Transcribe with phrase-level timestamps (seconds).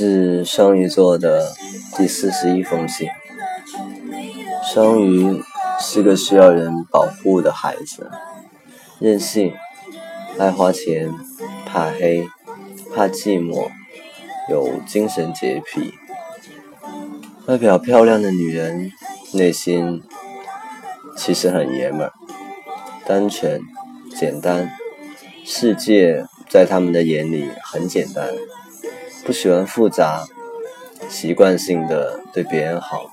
[0.00, 1.54] 是双鱼座的
[1.94, 3.06] 第四十一封信。
[4.64, 5.42] 双鱼
[5.78, 8.10] 是个需要人保护的孩子，
[8.98, 9.52] 任性，
[10.38, 11.12] 爱花钱，
[11.66, 12.26] 怕黑，
[12.94, 13.68] 怕寂寞，
[14.48, 15.92] 有精神洁癖。
[17.44, 18.90] 外表漂亮的女人，
[19.34, 20.02] 内心
[21.14, 22.12] 其实很爷们儿，
[23.04, 23.60] 单纯，
[24.18, 24.70] 简单。
[25.44, 28.30] 世界在他们的眼里很简单。
[29.30, 30.26] 不喜欢复杂，
[31.08, 33.12] 习惯性的对别人好，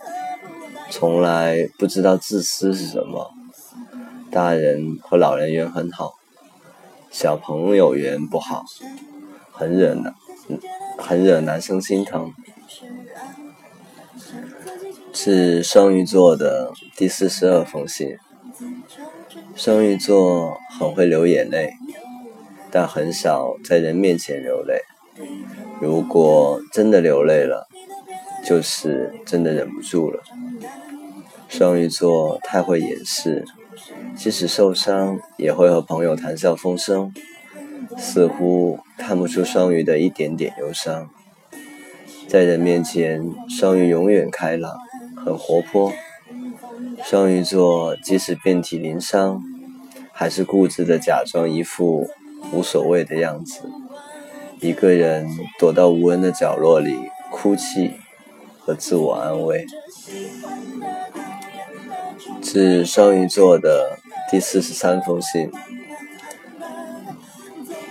[0.89, 3.31] 从来不知道自私是什么。
[4.31, 6.16] 大人和老人缘很好，
[7.11, 8.66] 小朋友缘不好，
[9.52, 10.16] 很惹男，
[10.98, 12.34] 很惹男生心疼。
[15.13, 18.17] 是双鱼座的第四十二封信。
[19.55, 21.73] 双鱼座很会流眼泪，
[22.72, 24.81] 但很少在人面前流泪。
[25.80, 27.67] 如果真的流泪了，
[28.44, 30.23] 就是真的忍不住了。
[31.47, 33.45] 双鱼座太会掩饰，
[34.16, 37.14] 即使受伤也会和朋友谈笑风生，
[37.98, 41.09] 似乎看不出双鱼的一点点忧伤。
[42.28, 44.78] 在人面前，双鱼永远开朗，
[45.16, 45.94] 很活泼。
[47.03, 49.42] 双鱼座即使遍体鳞伤，
[50.11, 52.09] 还是固执的假装一副
[52.52, 53.61] 无所谓的样子。
[54.59, 56.97] 一个人躲到无人的角落里
[57.31, 57.91] 哭泣
[58.59, 59.66] 和自我安慰。
[62.41, 63.99] 致双鱼座的
[64.31, 65.52] 第四十三封信。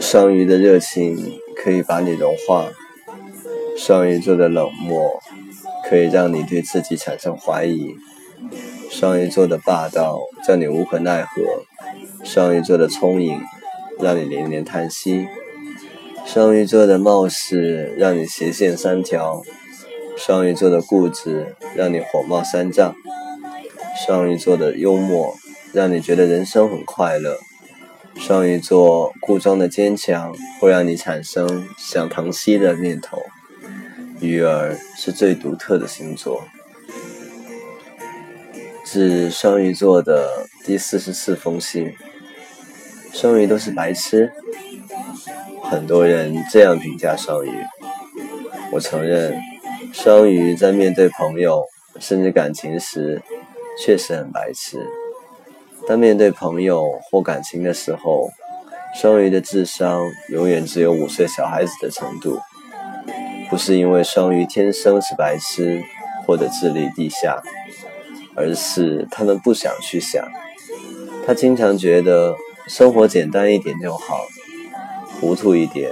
[0.00, 2.66] 双鱼的热情可以把你融化，
[3.76, 5.20] 双鱼座的冷漠
[5.88, 7.94] 可以让你对自己产生怀疑，
[8.90, 11.64] 双鱼座的霸道叫你无可奈何，
[12.24, 13.40] 双鱼座的聪颖
[14.00, 15.26] 让你连连叹息。
[16.26, 19.42] 双鱼座的冒失让你斜线三条，
[20.18, 22.96] 双鱼座的固执让你火冒三丈，
[24.04, 25.36] 双鱼座的幽默
[25.72, 27.38] 让你觉得人生很快乐，
[28.16, 33.22] 双鱼座故装的坚强会让你产生想疼惜的念头。
[34.20, 36.42] 鱼儿是最独特的星座。
[38.84, 41.94] 致双鱼座的第四十四封信。
[43.16, 44.30] 双鱼都是白痴。
[45.62, 47.50] 很多人这样评价双鱼，
[48.70, 49.40] 我承认，
[49.90, 51.64] 双鱼在面对朋友
[51.98, 53.22] 甚至感情时
[53.82, 54.78] 确实很白痴。
[55.88, 58.28] 但面对朋友或感情的时候，
[58.94, 62.38] 双鱼的智商永远只有五岁小孩子的程度。
[63.48, 65.82] 不是因为双鱼天生是白痴
[66.26, 67.42] 或者智力低下，
[68.34, 70.22] 而是他们不想去想。
[71.26, 72.36] 他经常觉得
[72.68, 74.26] 生活简单一点就好。
[75.20, 75.90] 糊涂一点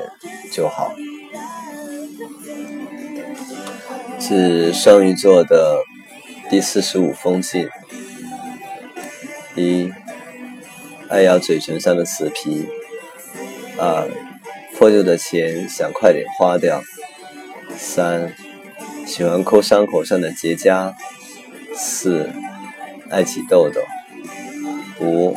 [0.51, 0.95] 就好。
[4.21, 5.83] 是双鱼座的
[6.51, 7.69] 第四十五封信。
[9.55, 9.93] 一，
[11.09, 12.67] 爱咬嘴唇上的死皮。
[13.79, 14.09] 二，
[14.77, 16.83] 破旧的钱想快点花掉。
[17.77, 18.35] 三，
[19.07, 20.95] 喜欢抠伤口上的结痂。
[21.75, 22.31] 四，
[23.11, 23.81] 爱起痘痘。
[25.01, 25.37] 五，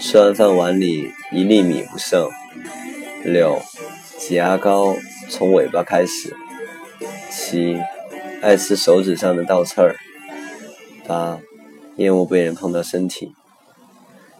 [0.00, 2.30] 吃完饭碗里一粒米不剩。
[3.24, 3.60] 六，
[4.16, 4.94] 挤牙膏
[5.28, 6.36] 从尾巴开始。
[7.30, 7.76] 七，
[8.40, 9.96] 爱吃手指上的倒刺儿。
[11.06, 11.40] 八，
[11.96, 13.32] 厌恶被人碰到身体。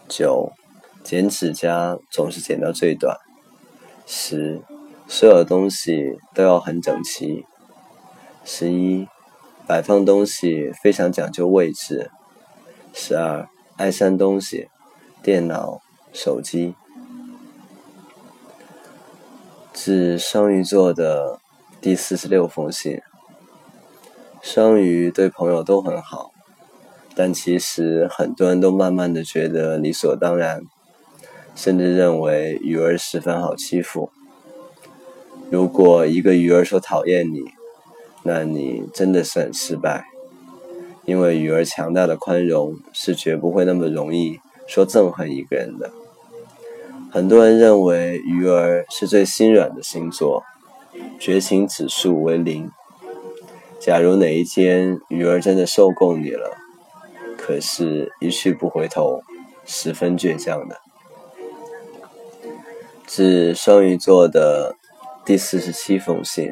[0.07, 0.53] 九，
[1.03, 3.17] 剪指甲总是剪到最短。
[4.07, 4.61] 十，
[5.07, 7.45] 所有东西都要很整齐。
[8.45, 9.07] 十一，
[9.67, 12.09] 摆放东西非常讲究位置。
[12.93, 13.47] 十二，
[13.77, 14.69] 爱删东西，
[15.21, 15.81] 电脑、
[16.13, 16.75] 手机。
[19.73, 21.39] 是双鱼座的
[21.79, 23.01] 第四十六封信。
[24.41, 26.31] 双鱼对朋友都很好，
[27.15, 30.63] 但其实很多人都慢慢的觉得理所当然，
[31.55, 34.11] 甚至认为鱼儿十分好欺负。
[35.49, 37.45] 如果一个鱼儿说讨厌你，
[38.23, 40.05] 那你真的是很失败，
[41.05, 44.39] 因为鱼儿强大的宽容是绝不会那么容易
[44.69, 45.89] 说憎恨一个人的。
[47.11, 50.43] 很多人认为鱼儿是最心软的星座，
[51.19, 52.69] 绝情指数为零。
[53.79, 56.55] 假如哪一天鱼儿真的受够你了，
[57.35, 59.23] 可是，一去不回头，
[59.65, 60.77] 十分倔强的。
[63.07, 64.75] 致双鱼座的
[65.25, 66.51] 第四十七封信。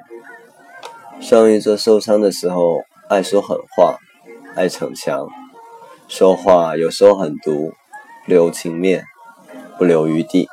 [1.22, 4.00] 双鱼座受伤的时候爱说狠话，
[4.56, 5.28] 爱逞强，
[6.08, 7.74] 说话有时候很毒，
[8.27, 9.06] 留情面。
[9.79, 10.50] 不留余地，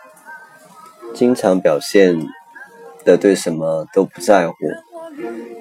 [1.15, 2.27] 经常表现
[3.07, 4.55] 的对什么都不在乎，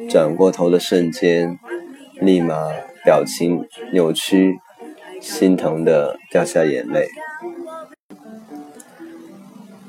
[0.10, 1.58] 转过头的瞬间，
[2.20, 2.68] 立马
[3.06, 4.60] 表情扭曲，
[5.22, 7.08] 心疼的掉下眼泪。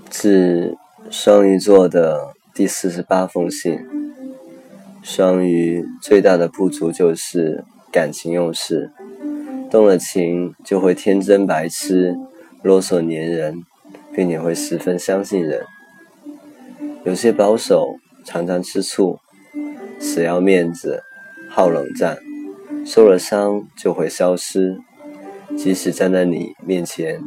[0.09, 0.79] 致
[1.11, 3.81] 双鱼座的第四十八封信。
[5.03, 8.93] 双鱼最大的不足就是感情用事，
[9.75, 12.17] 动了情就会天真白痴、
[12.63, 13.65] 啰嗦粘人，
[14.15, 15.65] 并且会十分相信人。
[17.03, 19.19] 有些保守，常常吃醋，
[19.99, 21.03] 死要面子，
[21.51, 22.19] 好冷战，
[22.87, 24.79] 受了伤就会消失，
[25.57, 27.21] 即使站在你面前，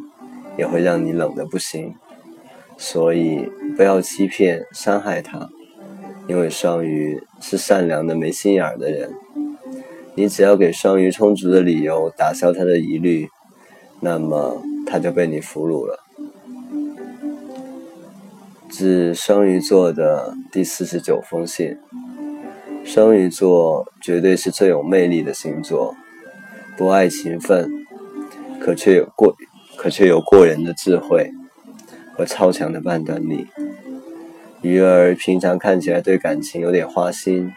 [0.58, 1.96] 也会让你冷的不行。
[2.78, 5.50] 所以不要欺骗、伤害他，
[6.30, 9.12] 因为双鱼是善良的、没心眼儿的人。
[10.18, 13.30] 你只要给双鱼充足的理由，打消他的疑虑，
[14.00, 16.00] 那么他就被你俘虏了。
[18.68, 21.78] 致双鱼座的第四十九封信。
[22.84, 25.96] 双鱼座绝对是最有魅力的星座，
[26.76, 27.70] 不爱勤奋，
[28.60, 29.36] 可却有过，
[29.76, 31.32] 可却有过人的智慧
[32.14, 33.46] 和超强的判断力。
[34.64, 37.54] 鱼儿平常看起来对感情有点花心，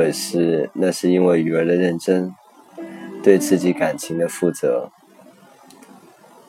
[0.00, 2.34] 可是那是因为鱼儿的认真，
[3.22, 4.90] 对自己感情的负责。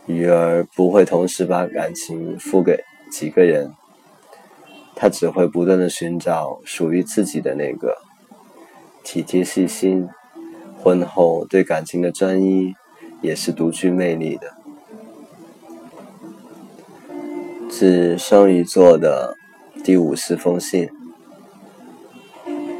[0.05, 2.81] 鱼儿不会同时把感情付给
[3.11, 3.73] 几个人。
[4.95, 7.97] 他只会不断的寻找属于自己的那个，
[9.03, 10.07] 体贴细心，
[10.81, 12.73] 婚后对感情的专一，
[13.19, 14.53] 也是独具魅力的。
[17.69, 19.35] 致双鱼座的
[19.83, 21.00] 第五十封信。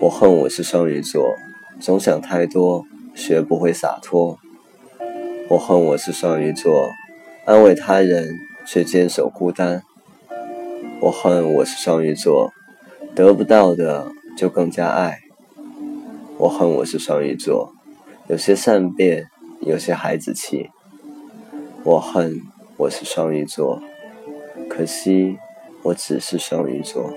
[0.01, 1.36] 我恨我是双鱼座，
[1.80, 4.39] 总想太多，学不会洒脱。
[5.48, 6.89] 我恨我是双鱼座，
[7.45, 8.27] 安慰他人
[8.65, 9.83] 却坚守孤单。
[11.01, 12.51] 我恨我是双鱼座，
[13.13, 15.19] 得不到的就更加爱。
[16.39, 17.71] 我恨我是双鱼座，
[18.27, 19.27] 有些善变，
[19.59, 20.71] 有些孩子气。
[21.83, 22.42] 我恨
[22.77, 23.80] 我是双鱼座，
[24.68, 25.38] 可惜
[25.83, 27.13] 我只是双鱼座。